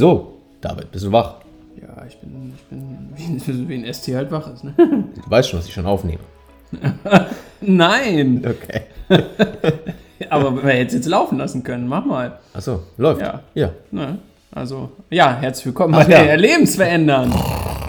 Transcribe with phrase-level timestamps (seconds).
[0.00, 1.34] So, David, bist du wach?
[1.78, 2.64] Ja, ich bin, ich
[3.44, 4.64] bin wie, ein ST halt wach ist.
[4.64, 4.72] Ne?
[4.78, 6.22] Du weißt schon, dass ich schon aufnehme.
[7.60, 8.42] Nein!
[8.42, 8.84] Okay.
[10.30, 11.86] Aber wir hätten es jetzt laufen lassen können.
[11.86, 12.38] Mach mal.
[12.54, 13.20] Achso, läuft.
[13.20, 13.42] Ja.
[13.52, 13.72] Ja.
[13.90, 14.16] Ne?
[14.52, 16.24] Also, ja, herzlich willkommen Ach bei ja.
[16.24, 17.34] der Lebensverändern.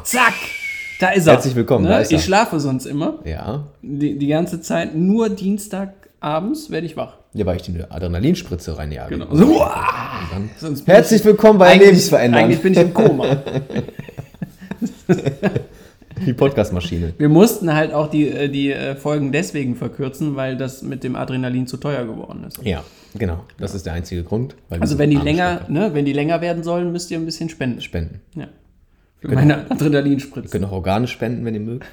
[0.04, 0.34] Zack!
[1.00, 1.36] Da ist er.
[1.36, 1.91] Herzlich willkommen, Ne?
[1.91, 2.12] da ist.
[2.12, 3.20] Ich schlafe sonst immer.
[3.23, 3.68] Ja.
[3.82, 4.96] Die, die ganze Zeit.
[4.96, 7.14] Nur Dienstagabends werde ich wach.
[7.34, 9.18] Ja, weil ich die Adrenalinspritze reinjage.
[9.18, 9.34] Genau.
[9.34, 10.01] So, uah,
[10.57, 12.43] sonst Herzlich willkommen bei Lebensverändern.
[12.45, 13.43] eigentlich bin ich im Koma.
[16.25, 17.13] Die Podcastmaschine.
[17.17, 21.15] Wir mussten halt auch die, äh, die äh, Folgen deswegen verkürzen, weil das mit dem
[21.15, 22.59] Adrenalin zu teuer geworden ist.
[22.63, 22.84] Ja,
[23.15, 23.43] genau.
[23.57, 24.55] Das ist der einzige Grund.
[24.70, 27.49] Also so wenn die länger, ne, wenn die länger werden sollen, müsst ihr ein bisschen
[27.49, 27.81] spenden.
[27.81, 28.21] spenden.
[28.35, 28.48] Ja.
[29.20, 29.40] Für Genau.
[29.41, 30.49] meine Ihr Adrenalinspritze.
[30.49, 31.88] könnt auch Organe spenden, wenn ihr mögt.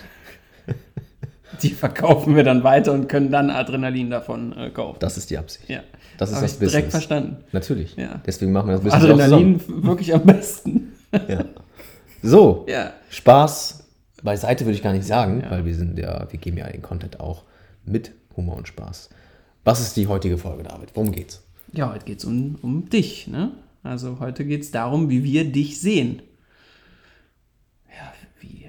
[1.62, 4.98] Die verkaufen wir dann weiter und können dann Adrenalin davon äh, kaufen.
[5.00, 5.68] Das ist die Absicht.
[5.68, 5.80] ja.
[6.18, 6.90] Das ist Hab das ich direkt Business.
[6.90, 7.36] verstanden.
[7.52, 7.94] Natürlich.
[7.96, 8.20] Ja.
[8.26, 10.92] Deswegen machen wir das Business Adrenalin wirklich am besten.
[11.28, 11.44] Ja.
[12.22, 12.92] So, Ja.
[13.08, 13.84] Spaß
[14.24, 17.20] beiseite würde ich gar nicht sagen, weil wir sind ja, wir geben ja den Content
[17.20, 17.44] auch
[17.84, 19.10] mit Humor und Spaß.
[19.64, 20.90] Was ist die heutige Folge, David?
[20.94, 21.42] Worum geht's?
[21.72, 23.28] Ja, heute geht es um, um dich.
[23.28, 23.52] Ne?
[23.84, 26.22] Also heute geht es darum, wie wir dich sehen.
[27.96, 28.64] Ja, wie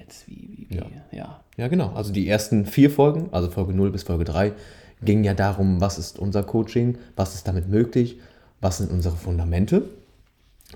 [0.69, 0.77] wie.
[0.77, 0.85] Ja.
[1.11, 1.39] ja.
[1.57, 1.91] Ja, genau.
[1.93, 4.53] Also die ersten vier Folgen, also Folge 0 bis Folge 3,
[5.01, 8.19] gingen ja darum, was ist unser Coaching, was ist damit möglich,
[8.61, 9.83] was sind unsere Fundamente.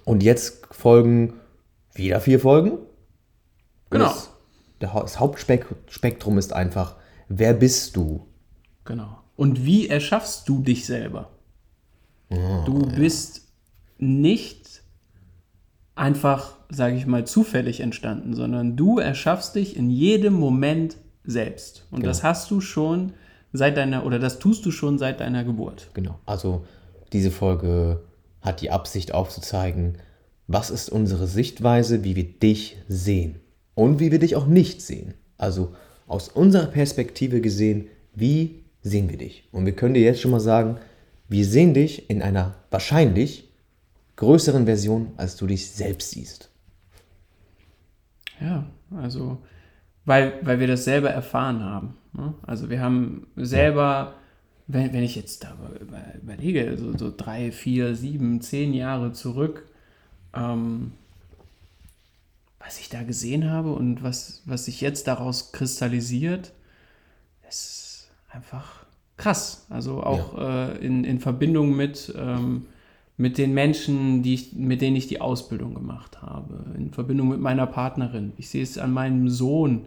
[0.04, 1.34] Und jetzt folgen
[1.94, 2.80] wieder vier Folgen.
[3.90, 4.14] Genau.
[4.80, 6.98] Das, Hauptspektrum ist einfach,
[7.30, 8.28] wer bist du?
[8.84, 9.20] Genau.
[9.38, 11.30] Und wie erschaffst du dich selber?
[12.30, 13.48] Ah, du bist
[13.98, 14.83] nicht
[15.96, 21.86] einfach, sage ich mal, zufällig entstanden, sondern du erschaffst dich in jedem Moment selbst.
[21.92, 23.14] Und das hast du schon
[23.54, 25.90] seit deiner, oder das tust du schon seit deiner Geburt.
[25.94, 26.20] Genau.
[26.26, 26.66] Also
[27.14, 28.02] diese Folge
[28.42, 30.00] hat die Absicht aufzuzeigen,
[30.48, 33.40] was ist unsere Sichtweise, wie wir dich sehen
[33.76, 35.14] und wie wir dich auch nicht sehen.
[35.38, 35.74] Also
[36.08, 39.48] aus unserer Perspektive gesehen, wie sehen wir dich?
[39.52, 40.78] Und wir können dir jetzt schon mal sagen,
[41.30, 43.53] wir sehen dich in einer wahrscheinlich
[44.16, 46.50] größeren Version, als du dich selbst siehst.
[48.40, 48.66] Ja,
[48.96, 49.40] also,
[50.06, 51.98] weil, weil wir das selber erfahren haben.
[52.14, 52.34] Ne?
[52.44, 54.16] Also wir haben selber,
[54.68, 59.66] wenn, wenn ich jetzt da über, überlege, so, so drei, vier, sieben, zehn Jahre zurück,
[60.34, 60.94] ähm,
[62.60, 66.54] was ich da gesehen habe und was, was sich jetzt daraus kristallisiert,
[67.48, 68.86] ist einfach
[69.18, 69.66] krass.
[69.70, 72.68] Also auch äh, in, in Verbindung mit, ähm,
[73.24, 77.40] mit den Menschen, die ich, mit denen ich die Ausbildung gemacht habe, in Verbindung mit
[77.40, 78.34] meiner Partnerin.
[78.36, 79.86] Ich sehe es an meinem Sohn,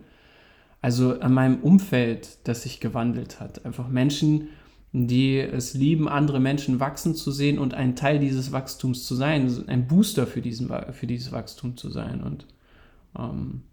[0.81, 3.67] also an meinem Umfeld, das sich gewandelt hat.
[3.67, 4.49] Einfach Menschen,
[4.95, 9.65] die es lieben, andere Menschen wachsen zu sehen und ein Teil dieses Wachstums zu sein,
[9.67, 12.23] ein Booster für, diesen, für dieses Wachstum zu sein.
[12.23, 12.47] Und
[13.19, 13.65] ähm,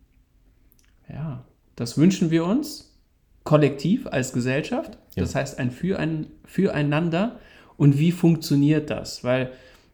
[1.08, 1.46] ja,
[1.78, 3.00] das wünschen wir uns
[3.46, 4.98] kollektiv als Gesellschaft.
[5.16, 7.40] Das heißt ein für ein, Füreinander.
[7.78, 9.24] Und wie funktioniert das?
[9.24, 9.52] Weil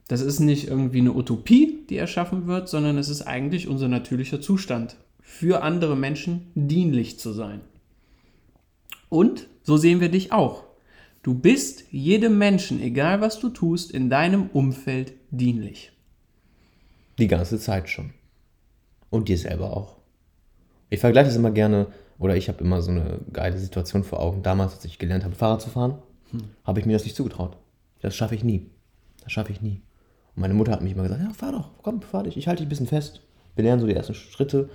[0.07, 4.41] das ist nicht irgendwie eine Utopie, die erschaffen wird, sondern es ist eigentlich unser natürlicher
[4.41, 7.61] Zustand, für andere Menschen dienlich zu sein.
[9.07, 10.63] Und so sehen wir dich auch.
[11.21, 15.91] Du bist jedem Menschen, egal was du tust, in deinem Umfeld dienlich.
[17.19, 18.11] Die ganze Zeit schon.
[19.09, 19.97] Und dir selber auch.
[20.89, 21.87] Ich vergleiche es immer gerne,
[22.17, 24.41] oder ich habe immer so eine geile Situation vor Augen.
[24.41, 25.99] Damals, als ich gelernt habe, Fahrrad zu fahren,
[26.63, 27.57] habe ich mir das nicht zugetraut.
[28.01, 28.69] Das schaffe ich nie.
[29.23, 29.81] Das schaffe ich nie.
[30.35, 32.37] Und meine Mutter hat mich immer gesagt, ja, fahr doch, komm, fahr dich.
[32.37, 33.21] Ich halte dich ein bisschen fest.
[33.55, 34.69] Wir lernen so die ersten Schritte.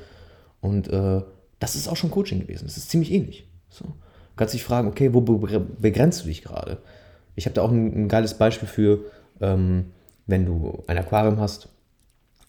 [0.60, 1.22] Und äh,
[1.58, 2.64] das ist auch schon Coaching gewesen.
[2.66, 3.48] Das ist ziemlich ähnlich.
[3.68, 3.84] So.
[3.84, 3.92] Du
[4.36, 6.78] kannst dich fragen, okay, wo be begrenzt du dich gerade?
[7.36, 9.00] Ich habe da auch ein, ein geiles Beispiel für,
[9.40, 9.92] ähm,
[10.26, 11.68] wenn du ein Aquarium hast,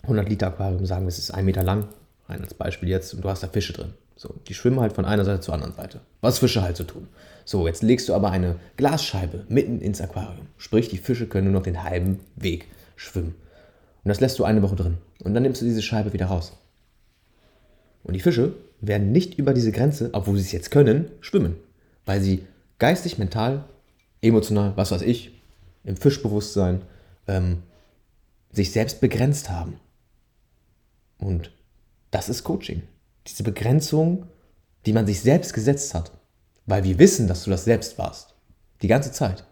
[0.03, 1.87] 100 Liter Aquarium, sagen wir, es ist ein Meter lang,
[2.27, 3.93] rein als Beispiel jetzt, und du hast da Fische drin.
[4.15, 6.01] So, die schwimmen halt von einer Seite zur anderen Seite.
[6.21, 7.07] Was Fische halt so tun.
[7.43, 10.47] So, jetzt legst du aber eine Glasscheibe mitten ins Aquarium.
[10.57, 13.35] Sprich, die Fische können nur noch den halben Weg schwimmen.
[14.03, 14.97] Und das lässt du eine Woche drin.
[15.23, 16.53] Und dann nimmst du diese Scheibe wieder raus.
[18.03, 21.55] Und die Fische werden nicht über diese Grenze, obwohl sie es jetzt können, schwimmen.
[22.05, 22.45] Weil sie
[22.79, 23.65] geistig, mental,
[24.21, 25.41] emotional, was weiß ich,
[25.83, 26.81] im Fischbewusstsein
[27.27, 27.63] ähm,
[28.51, 29.79] sich selbst begrenzt haben.
[31.17, 31.51] Und
[32.11, 32.83] das ist Coaching.
[33.27, 34.27] Diese Begrenzung,
[34.85, 36.11] die man sich selbst gesetzt hat.
[36.65, 38.33] Weil wir wissen, dass du das selbst warst.
[38.81, 39.45] Die ganze Zeit.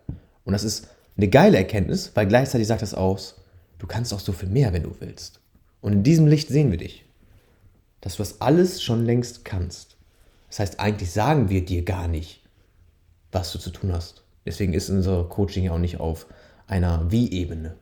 [0.43, 3.35] Und das ist eine geile Erkenntnis, weil gleichzeitig sagt das aus,
[3.77, 5.39] du kannst auch so viel mehr, wenn du willst.
[5.81, 7.05] Und in diesem Licht sehen wir dich.
[8.01, 9.95] Dass du das alles schon längst kannst.
[10.49, 12.41] Das heißt, eigentlich sagen wir dir gar nicht,
[13.31, 14.23] was du zu tun hast.
[14.45, 16.27] Deswegen ist unser Coaching ja auch nicht auf
[16.67, 17.75] einer Wie-Ebene.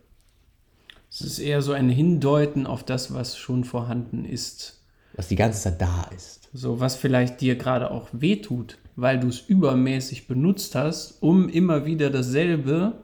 [1.10, 4.81] Es ist eher so ein Hindeuten auf das, was schon vorhanden ist.
[5.22, 6.50] Was die ganze Zeit da ist.
[6.52, 11.86] So, was vielleicht dir gerade auch wehtut, weil du es übermäßig benutzt hast, um immer
[11.86, 13.04] wieder dasselbe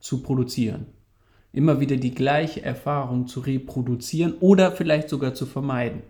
[0.00, 0.86] zu produzieren.
[1.52, 6.02] Immer wieder die gleiche Erfahrung zu reproduzieren oder vielleicht sogar zu vermeiden.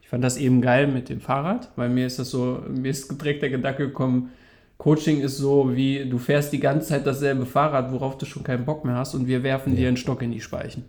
[0.00, 3.20] Ich fand das eben geil mit dem Fahrrad, weil mir ist das so, mir ist
[3.20, 4.30] direkt der Gedanke gekommen,
[4.78, 8.64] Coaching ist so wie, du fährst die ganze Zeit dasselbe Fahrrad, worauf du schon keinen
[8.64, 9.80] Bock mehr hast und wir werfen ja.
[9.80, 10.86] dir einen Stock in die Speichen.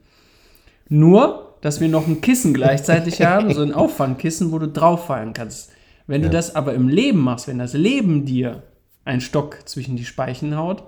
[0.88, 5.72] Nur, dass wir noch ein Kissen gleichzeitig haben, so ein Auffangkissen, wo du drauffallen kannst.
[6.08, 6.28] Wenn ja.
[6.28, 8.64] du das aber im Leben machst, wenn das Leben dir
[9.06, 10.84] einen Stock zwischen die Speichen haut,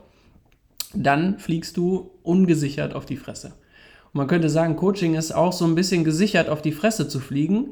[0.94, 3.48] dann fliegst du ungesichert auf die Fresse.
[3.48, 7.20] Und man könnte sagen, Coaching ist auch so ein bisschen gesichert auf die Fresse zu
[7.20, 7.70] fliegen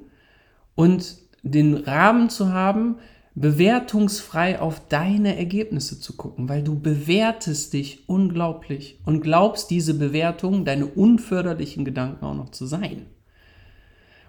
[0.75, 2.95] und den Rahmen zu haben,
[3.35, 10.65] bewertungsfrei auf deine Ergebnisse zu gucken, weil du bewertest dich unglaublich und glaubst diese Bewertung,
[10.65, 13.05] deine unförderlichen Gedanken auch noch zu sein.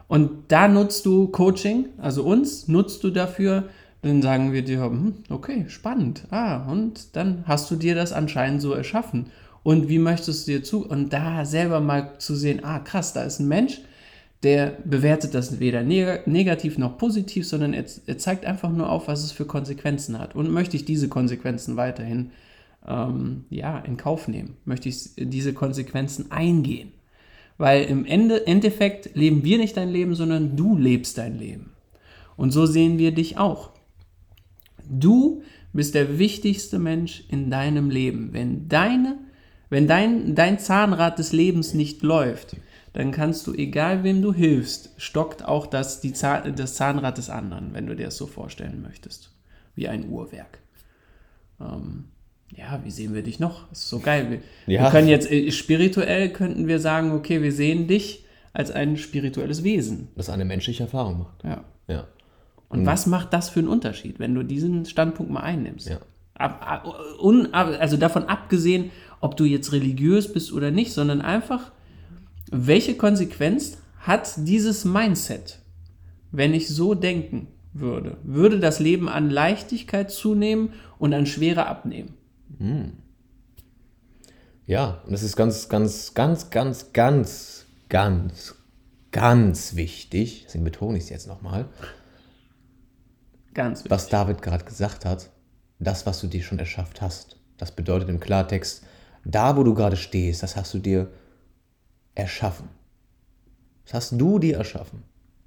[0.06, 3.64] Und da nutzt du Coaching, also uns, nutzt du dafür,
[4.02, 8.60] dann sagen wir dir, hm, okay, spannend, ah, und dann hast du dir das anscheinend
[8.60, 9.26] so erschaffen.
[9.62, 13.22] Und wie möchtest du dir zu, und da selber mal zu sehen, ah, krass, da
[13.22, 13.80] ist ein Mensch,
[14.42, 19.06] der bewertet das weder neg negativ noch positiv, sondern er, er, zeigt einfach nur auf,
[19.06, 20.34] was es für Konsequenzen hat.
[20.34, 22.32] Und möchte ich diese Konsequenzen weiterhin
[22.86, 24.56] ähm, ja, in Kauf nehmen?
[24.64, 26.92] Möchte ich diese Konsequenzen eingehen?
[27.56, 31.70] Weil im Ende, Endeffekt leben wir nicht dein Leben, sondern du lebst dein Leben.
[32.36, 33.70] Und so sehen wir dich auch.
[34.90, 35.42] Du
[35.72, 38.30] bist der wichtigste Mensch in deinem Leben.
[38.32, 39.18] Wenn, deine,
[39.70, 42.56] wenn dein, dein Zahnrad des Lebens nicht läuft,
[42.92, 47.30] dann kannst du, egal wem du hilfst, stockt auch das, die Zahn, das Zahnrad des
[47.30, 49.32] anderen, wenn du dir das so vorstellen möchtest.
[49.74, 50.58] Wie ein Uhrwerk.
[51.60, 52.04] Ähm,
[52.54, 53.68] ja, wie sehen wir dich noch?
[53.70, 54.42] Das ist so geil.
[54.66, 54.82] Wir, ja.
[54.82, 59.64] wir können jetzt äh, spirituell könnten wir sagen, okay, wir sehen dich als ein spirituelles
[59.64, 60.08] Wesen.
[60.14, 61.44] Das eine menschliche Erfahrung macht.
[61.44, 61.64] Ja.
[61.88, 62.06] ja.
[62.68, 62.86] Und mhm.
[62.86, 65.88] was macht das für einen Unterschied, wenn du diesen Standpunkt mal einnimmst?
[65.88, 65.98] Ja.
[66.34, 68.90] Ab, ab, un, also davon abgesehen,
[69.20, 71.72] ob du jetzt religiös bist oder nicht, sondern einfach
[72.52, 75.60] welche Konsequenz hat dieses Mindset,
[76.30, 78.18] wenn ich so denken würde?
[78.22, 82.14] Würde das Leben an Leichtigkeit zunehmen und an Schwere abnehmen?
[82.58, 82.92] Hm.
[84.66, 88.54] Ja, und das ist ganz, ganz, ganz, ganz, ganz, ganz,
[89.10, 90.44] ganz wichtig.
[90.46, 91.68] Deswegen betone ich es jetzt nochmal.
[93.54, 93.90] Ganz wichtig.
[93.90, 95.30] Was David gerade gesagt hat,
[95.78, 97.36] das, was du dir schon erschafft hast.
[97.56, 98.84] Das bedeutet im Klartext,
[99.24, 101.10] da, wo du gerade stehst, das hast du dir
[102.14, 102.68] erschaffen.
[103.84, 105.02] Das hast du dir erschaffen.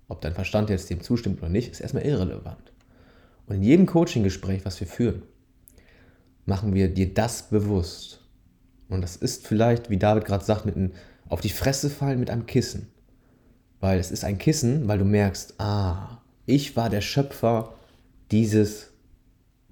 [0.07, 2.71] Ob dein Verstand jetzt dem zustimmt oder nicht, ist erstmal irrelevant.
[3.47, 5.23] Und in jedem Coaching-Gespräch, was wir führen,
[6.45, 8.21] machen wir dir das bewusst.
[8.89, 10.91] Und das ist vielleicht, wie David gerade sagt, mit einem
[11.27, 12.88] auf die Fresse fallen mit einem Kissen.
[13.79, 17.73] Weil es ist ein Kissen, weil du merkst, ah, ich war der Schöpfer
[18.31, 18.91] dieses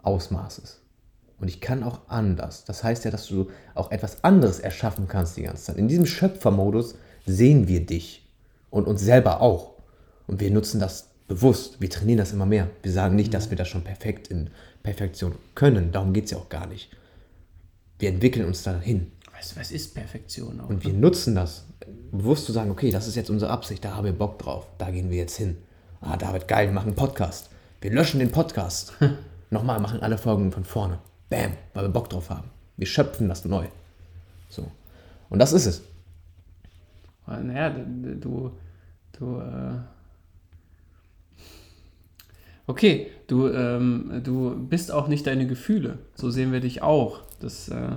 [0.02, 0.83] Ausmaßes.
[1.44, 2.64] Und ich kann auch anders.
[2.64, 5.76] Das heißt ja, dass du auch etwas anderes erschaffen kannst die ganze Zeit.
[5.76, 6.96] In diesem Schöpfermodus
[7.26, 8.26] sehen wir dich
[8.70, 9.74] und uns selber auch.
[10.26, 11.82] Und wir nutzen das bewusst.
[11.82, 12.70] Wir trainieren das immer mehr.
[12.82, 14.52] Wir sagen nicht, dass wir das schon perfekt in
[14.84, 15.92] Perfektion können.
[15.92, 16.92] Darum geht es ja auch gar nicht.
[18.00, 19.12] Wir entwickeln uns dahin.
[19.38, 20.62] Was, was ist Perfektion?
[20.62, 21.66] Auch, und wir nutzen das,
[22.14, 24.90] bewusst zu sagen, okay, das ist jetzt unsere Absicht, da haben wir Bock drauf, da
[24.92, 25.58] gehen wir jetzt hin.
[26.00, 27.50] Ah, David, geil, wir machen einen Podcast.
[27.82, 28.94] Wir löschen den Podcast.
[29.50, 31.00] Nochmal, machen alle Folgen von vorne.
[31.34, 32.50] Bam, weil wir Bock drauf haben.
[32.78, 33.66] Wir schöpfen das neu.
[34.50, 34.70] So.
[35.32, 35.82] Und das ist es.
[37.26, 38.52] Naja, du,
[39.18, 39.80] du, äh
[42.68, 45.98] okay, du, ähm, du bist auch nicht deine Gefühle.
[46.14, 47.22] So sehen wir dich auch.
[47.40, 47.88] Das, äh,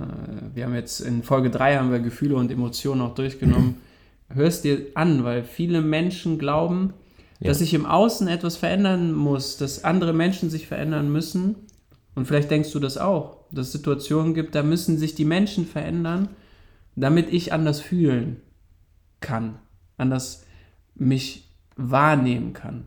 [0.55, 3.75] wir haben jetzt in Folge 3 haben wir Gefühle und Emotionen auch durchgenommen.
[4.33, 6.95] Hörst dir an, weil viele Menschen glauben,
[7.39, 7.49] ja.
[7.49, 11.66] dass sich im Außen etwas verändern muss, dass andere Menschen sich verändern müssen,
[12.17, 15.67] und vielleicht denkst du das auch, dass es Situationen gibt, da müssen sich die Menschen
[15.67, 16.29] verändern,
[16.95, 18.41] damit ich anders fühlen
[19.19, 19.59] kann,
[19.97, 20.43] anders
[20.95, 22.85] mich wahrnehmen kann.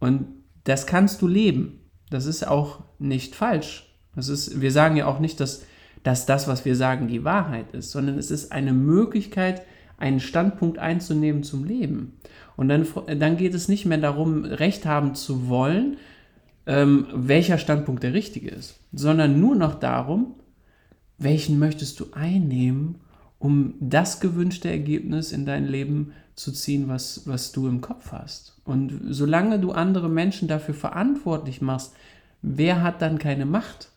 [0.00, 0.28] Und
[0.64, 1.80] das kannst du leben.
[2.08, 3.94] Das ist auch nicht falsch.
[4.16, 5.66] Das ist, wir sagen ja auch nicht, dass,
[6.02, 9.60] dass das, was wir sagen, die Wahrheit ist, sondern es ist eine Möglichkeit,
[9.98, 12.18] einen Standpunkt einzunehmen zum Leben.
[12.56, 12.86] Und dann,
[13.18, 15.98] dann geht es nicht mehr darum, Recht haben zu wollen,
[16.66, 20.34] ähm, welcher Standpunkt der richtige ist, sondern nur noch darum,
[21.18, 22.96] welchen möchtest du einnehmen,
[23.38, 28.60] um das gewünschte Ergebnis in dein Leben zu ziehen, was, was du im Kopf hast.
[28.64, 31.94] Und solange du andere Menschen dafür verantwortlich machst,
[32.42, 33.90] wer hat dann keine Macht?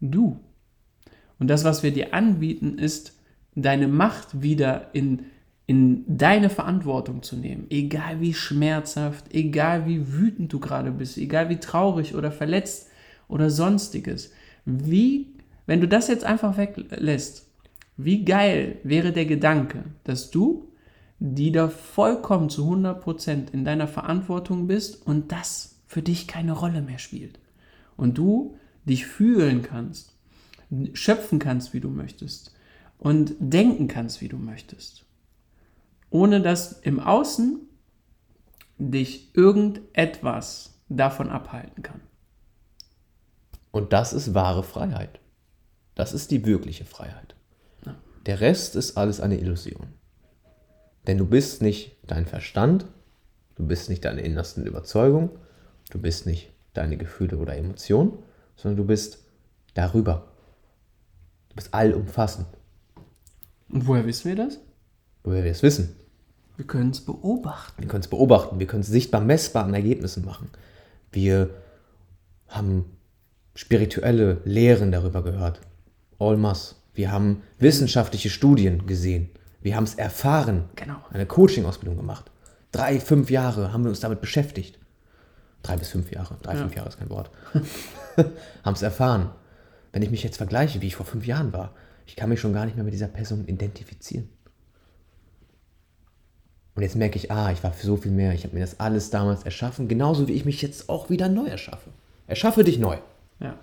[0.00, 0.40] Du.
[1.38, 3.18] Und das, was wir dir anbieten, ist
[3.54, 5.26] deine Macht wieder in,
[5.72, 11.48] in deine Verantwortung zu nehmen, egal wie schmerzhaft, egal wie wütend du gerade bist, egal
[11.48, 12.90] wie traurig oder verletzt
[13.26, 14.32] oder sonstiges.
[14.66, 17.48] Wie, wenn du das jetzt einfach weglässt,
[17.96, 20.68] wie geil wäre der Gedanke, dass du
[21.24, 26.82] die da vollkommen zu 100% in deiner Verantwortung bist und das für dich keine Rolle
[26.82, 27.38] mehr spielt.
[27.96, 30.16] Und du dich fühlen kannst,
[30.92, 32.52] schöpfen kannst, wie du möchtest
[32.98, 35.06] und denken kannst, wie du möchtest.
[36.12, 37.58] Ohne dass im Außen
[38.78, 42.02] dich irgendetwas davon abhalten kann.
[43.70, 45.20] Und das ist wahre Freiheit.
[45.94, 47.34] Das ist die wirkliche Freiheit.
[48.26, 49.88] Der Rest ist alles eine Illusion.
[51.06, 52.86] Denn du bist nicht dein Verstand,
[53.56, 55.30] du bist nicht deine innersten Überzeugungen,
[55.90, 58.18] du bist nicht deine Gefühle oder Emotionen,
[58.54, 59.24] sondern du bist
[59.74, 60.28] darüber.
[61.48, 62.46] Du bist allumfassend.
[63.70, 64.60] Und woher wissen wir das?
[65.24, 65.96] Woher wir es wissen.
[66.62, 67.82] Wir können es beobachten.
[67.82, 70.48] Wir können es beobachten, wir können es sichtbar messbar an Ergebnissen machen.
[71.10, 71.50] Wir
[72.46, 72.84] haben
[73.56, 75.60] spirituelle Lehren darüber gehört.
[76.20, 76.76] All mass.
[76.94, 79.28] Wir haben wissenschaftliche Studien gesehen.
[79.60, 80.66] Wir haben es erfahren.
[80.76, 80.98] Genau.
[81.10, 82.30] Eine Coaching-Ausbildung gemacht.
[82.70, 84.78] Drei, fünf Jahre haben wir uns damit beschäftigt.
[85.64, 86.36] Drei bis fünf Jahre.
[86.42, 86.60] Drei, Ja.
[86.60, 87.32] fünf Jahre ist kein Wort.
[88.62, 89.30] haben es erfahren.
[89.92, 91.74] Wenn ich mich jetzt vergleiche, wie ich vor fünf Jahren war,
[92.06, 94.28] ich kann mich schon gar nicht mehr mit dieser Person identifizieren.
[96.74, 98.32] Und jetzt merke ich, ah, ich war für so viel mehr.
[98.32, 101.46] Ich habe mir das alles damals erschaffen, genauso wie ich mich jetzt auch wieder neu
[101.46, 101.90] erschaffe.
[102.26, 102.96] Erschaffe dich neu.
[103.40, 103.54] Ja.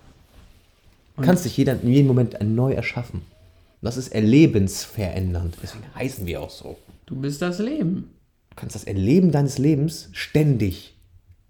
[1.16, 3.22] Du kannst dich jeder, in jedem Moment neu erschaffen.
[3.22, 5.58] Und das ist erlebensverändernd.
[5.62, 6.78] Deswegen heißen wir auch so.
[7.06, 8.12] Du bist das Leben.
[8.52, 10.96] Du kannst das Erleben deines Lebens ständig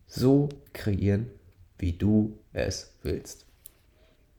[0.08, 1.28] so kreieren,
[1.78, 3.46] wie du es willst.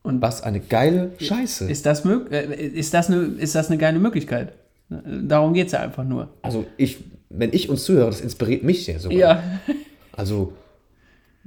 [0.02, 1.70] Und Was eine geile Scheiße.
[1.70, 4.54] ist das, mög äh, ist, das eine, ist das eine geile Möglichkeit?
[4.90, 6.28] Darum geht es ja einfach nur.
[6.42, 9.18] Also ich, wenn ich uns zuhöre, das inspiriert mich sehr sogar.
[9.18, 9.42] Ja.
[10.12, 10.52] Also,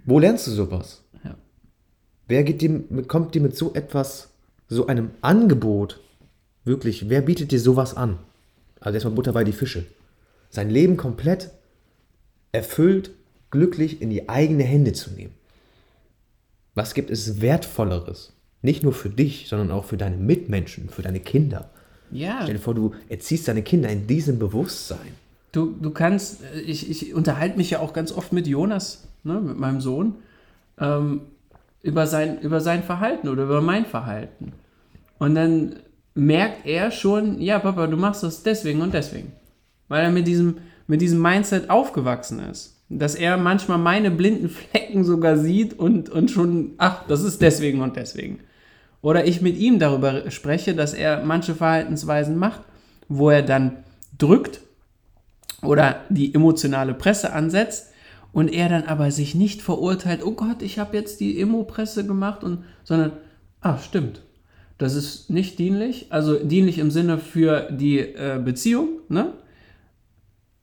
[0.06, 1.04] wo lernst du sowas?
[1.24, 1.36] Ja.
[2.28, 4.32] Wer geht dir, kommt dir mit so etwas,
[4.68, 6.00] so einem Angebot,
[6.64, 8.18] wirklich, wer bietet dir sowas an?
[8.80, 9.86] Also erstmal Butter bei die Fische.
[10.50, 11.52] Sein Leben komplett
[12.52, 13.12] erfüllt,
[13.52, 15.34] glücklich in die eigene Hände zu nehmen.
[16.74, 18.34] Was gibt es Wertvolleres?
[18.64, 21.70] Nicht nur für dich, sondern auch für deine Mitmenschen, für deine Kinder.
[22.13, 22.39] Ja.
[22.43, 25.00] Stell dir vor, du erziehst deine Kinder in diesem Bewusstsein.
[25.51, 29.39] Du, du kannst, äh, ich, ich unterhalte mich ja auch ganz oft mit Jonas, ne,
[29.41, 30.15] mit meinem Sohn,
[30.79, 31.22] ähm,
[31.82, 34.53] über, sein, über sein Verhalten oder über mein Verhalten.
[35.17, 35.77] Und dann
[36.15, 39.34] merkt er schon, ja, Papa, du machst das deswegen und deswegen.
[39.88, 42.82] Weil er mit diesem, mit diesem Mindset aufgewachsen ist.
[42.89, 47.82] Dass er manchmal meine blinden Flecken sogar sieht und, und schon, ach, das ist deswegen
[47.82, 48.39] und deswegen.
[49.04, 52.62] Oder ich mit ihm darüber spreche, dass er manche Verhaltensweisen macht,
[53.10, 53.84] wo er dann
[54.18, 54.62] drückt
[55.62, 57.92] oder die emotionale Presse ansetzt
[58.32, 62.46] und er dann aber sich nicht verurteilt, oh Gott, ich habe jetzt die Emo-Presse gemacht
[62.46, 63.12] und sondern
[63.60, 64.22] ah, stimmt.
[64.78, 69.34] Das ist nicht dienlich, also dienlich im Sinne für die äh, Beziehung, ne?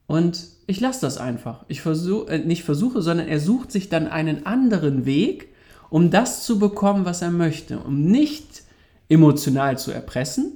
[0.07, 1.63] Und ich lasse das einfach.
[1.67, 5.50] Ich versuche, äh, nicht versuche, sondern er sucht sich dann einen anderen Weg,
[5.91, 7.77] um das zu bekommen, was er möchte.
[7.79, 8.63] Um nicht
[9.09, 10.53] emotional zu erpressen,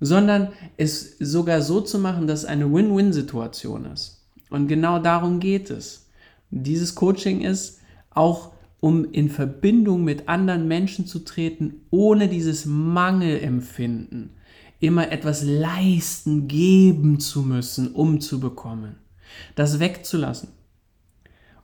[0.00, 0.48] sondern
[0.78, 4.26] es sogar so zu machen, dass es eine Win-Win-Situation ist.
[4.50, 6.08] Und genau darum geht es.
[6.50, 14.30] Dieses Coaching ist auch, um in Verbindung mit anderen Menschen zu treten, ohne dieses Mangelempfinden,
[14.80, 18.96] immer etwas leisten, geben zu müssen, um zu bekommen.
[19.54, 20.48] Das wegzulassen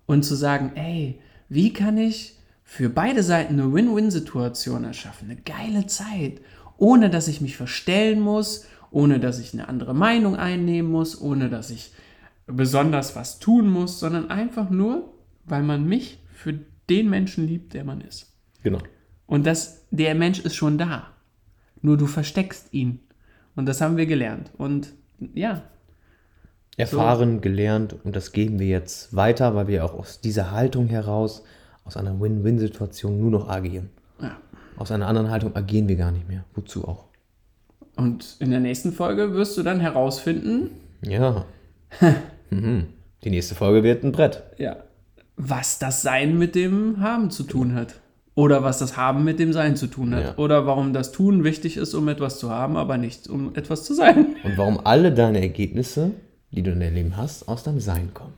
[0.07, 2.38] und zu sagen, ey, wie kann ich
[2.71, 6.43] für beide Seiten eine Win-Win-Situation erschaffen, eine geile Zeit,
[6.77, 11.49] ohne dass ich mich verstellen muss, ohne dass ich eine andere Meinung einnehmen muss, ohne
[11.49, 11.95] dass ich
[12.47, 15.15] besonders was tun muss, sondern einfach nur,
[15.47, 16.59] weil man mich für
[16.91, 18.35] den Menschen liebt, der man ist.
[18.63, 18.81] Genau.
[19.27, 21.15] Und das, der Mensch ist schon da.
[21.81, 23.01] Nur du versteckst ihn.
[23.57, 24.51] Und das haben wir gelernt.
[24.59, 24.93] Und
[25.33, 25.63] ja,
[26.77, 31.45] erfahren, gelernt und das geben wir jetzt weiter, weil wir auch aus dieser Haltung heraus,
[31.89, 33.89] aus einer Win-Win-Situation nur noch agieren.
[34.21, 34.37] ja.
[34.77, 36.45] Aus einer anderen Haltung agieren wir gar nicht mehr.
[36.55, 37.07] Wozu auch?
[37.97, 40.71] Und in der nächsten Folge wirst du dann herausfinden,
[41.03, 41.47] Ja.
[42.51, 42.87] mhm.
[43.25, 44.43] Die nächste Folge wird ein Brett.
[44.59, 44.77] ja,
[45.37, 47.95] was das Sein mit dem Haben zu tun hat.
[48.37, 50.23] Oder was das Haben mit dem Sein zu tun hat.
[50.23, 50.37] Ja.
[50.37, 53.95] Oder warum das Tun wichtig ist, um etwas zu haben, aber nicht um etwas zu
[53.95, 54.37] sein.
[54.45, 56.13] Und warum alle deine Ergebnisse,
[56.53, 58.35] die du in deinem Leben hast, aus deinem Sein kommen.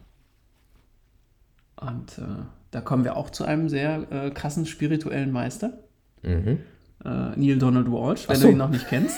[1.77, 5.79] Und äh, da kommen wir auch zu einem sehr äh, krassen spirituellen Meister.
[6.23, 6.59] Mhm.
[7.05, 8.47] äh, Neil Donald Walsh, wenn so.
[8.47, 9.17] du ihn noch nicht kennst.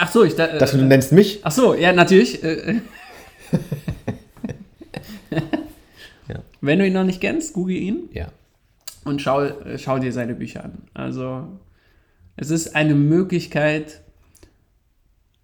[0.00, 1.40] Ach so, ich da, Dass du äh, nennst mich?
[1.44, 2.42] Ach so, ja, natürlich.
[2.42, 2.80] äh,
[6.28, 6.42] Ja.
[6.60, 8.28] Wenn du ihn noch nicht kennst, google ihn Ja.
[9.04, 10.82] und schau, äh, schau dir seine Bücher an.
[10.94, 11.46] Also,
[12.36, 14.00] es ist eine Möglichkeit,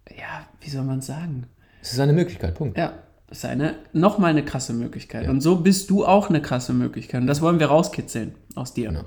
[0.09, 1.47] ja, wie soll man sagen?
[1.81, 2.77] Es ist eine Möglichkeit, Punkt.
[2.77, 2.93] Ja,
[3.27, 5.25] es ist eine, nochmal eine krasse Möglichkeit.
[5.25, 5.31] Ja.
[5.31, 7.21] Und so bist du auch eine krasse Möglichkeit.
[7.21, 8.89] Und das wollen wir rauskitzeln aus dir.
[8.89, 9.05] Genau.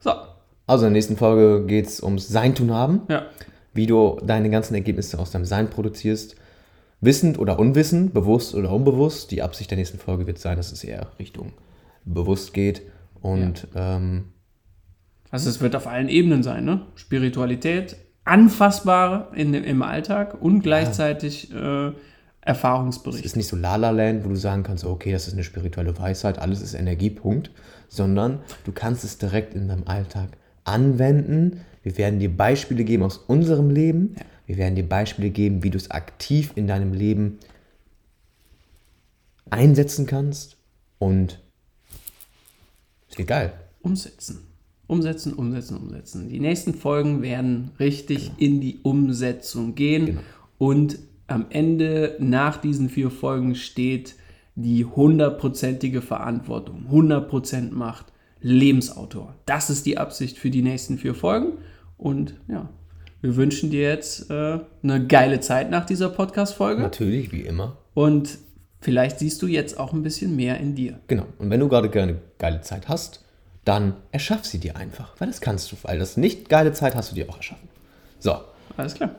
[0.00, 0.12] So,
[0.66, 3.26] Also in der nächsten Folge geht es ums Sein-Tun haben, ja.
[3.72, 6.36] wie du deine ganzen Ergebnisse aus deinem Sein produzierst.
[7.00, 9.30] Wissend oder unwissend, bewusst oder unbewusst.
[9.30, 11.52] Die Absicht der nächsten Folge wird sein, dass es eher Richtung
[12.04, 12.82] bewusst geht.
[13.20, 14.32] Und ähm,
[15.30, 16.82] Also es wird auf allen Ebenen sein, ne?
[16.94, 21.92] Spiritualität, anfassbar in, im Alltag und gleichzeitig äh,
[22.44, 23.24] es Erfahrungsbericht.
[23.24, 26.60] ist nicht so La-La-Land, wo du sagen kannst, okay, das ist eine spirituelle Weisheit, alles
[26.60, 27.50] ist Energie, Punkt.
[27.88, 30.30] Sondern du kannst es direkt in deinem Alltag
[30.64, 31.60] anwenden.
[31.82, 34.16] Wir werden dir Beispiele geben aus unserem Leben.
[34.46, 37.38] Wir werden dir Beispiele geben, wie du es aktiv in deinem Leben
[39.50, 40.56] einsetzen kannst.
[40.98, 41.40] Und
[43.08, 43.52] es wird geil.
[43.82, 44.40] Umsetzen.
[44.86, 46.28] Umsetzen, umsetzen, umsetzen.
[46.28, 50.06] Die nächsten Folgen werden richtig in die Umsetzung gehen.
[50.06, 50.20] Genau.
[50.58, 54.16] Und am Ende, nach diesen vier Folgen, steht
[54.56, 58.06] die hundertprozentige Verantwortung, 100% Macht,
[58.40, 59.34] Lebensautor.
[59.46, 61.58] Das ist die Absicht für die nächsten vier Folgen.
[61.96, 62.68] Und ja,
[63.22, 66.82] wir wünschen dir jetzt äh, eine geile Zeit nach dieser Podcast-Folge.
[66.82, 67.78] Natürlich, wie immer.
[67.94, 68.38] Und
[68.80, 71.00] vielleicht siehst du jetzt auch ein bisschen mehr in dir.
[71.08, 71.26] Genau.
[71.38, 73.24] Und wenn du gerade eine geile Zeit hast,
[73.64, 75.14] dann erschaff sie dir einfach.
[75.18, 75.76] Weil das kannst du.
[75.82, 77.68] Weil das nicht geile Zeit hast du dir auch erschaffen.
[78.18, 78.36] So,
[78.76, 79.14] Alles klar.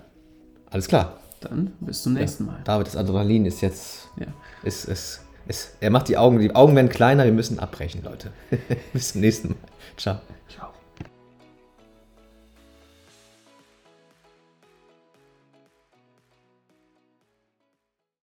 [0.70, 1.20] alles klar.
[1.50, 2.60] Dann bis zum nächsten Mal.
[2.64, 4.10] David, das Adrenalin ist jetzt.
[4.18, 4.28] Ja.
[4.64, 8.32] Ist, ist, ist, er macht die Augen, die Augen werden kleiner, wir müssen abbrechen, Leute.
[8.94, 9.58] Bis zum nächsten Mal.
[9.98, 10.20] Ciao.
[10.50, 10.75] Ciao.